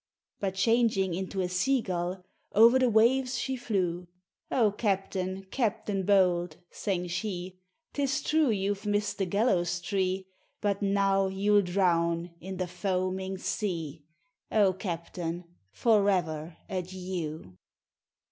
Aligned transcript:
But 0.39 0.55
changing 0.55 1.13
into 1.13 1.41
a 1.41 1.47
sea 1.47 1.79
gull 1.79 2.25
Over 2.53 2.79
the 2.79 2.89
waves 2.89 3.37
she 3.37 3.55
flew. 3.55 4.07
"O 4.49 4.71
capitain, 4.71 5.45
captain 5.51 6.07
bold," 6.07 6.57
sang 6.71 7.05
she, 7.05 7.59
"'Tis 7.93 8.23
true 8.23 8.49
you've 8.49 8.87
missed 8.87 9.19
the 9.19 9.27
gallows 9.27 9.79
tree, 9.79 10.25
But 10.59 10.81
now 10.81 11.27
you'll 11.27 11.61
drown 11.61 12.31
in 12.41 12.57
the 12.57 12.65
foaming 12.65 13.37
sea, 13.37 14.03
O 14.51 14.73
captain, 14.73 15.43
forever 15.69 16.57
adieu!" 16.67 17.57